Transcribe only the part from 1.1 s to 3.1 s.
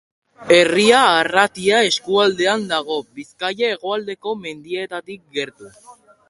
Arratia eskualdean dago,